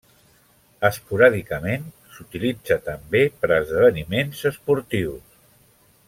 [0.87, 1.83] Esporàdicament
[2.15, 5.37] s'utilitza també per a esdeveniments esportius.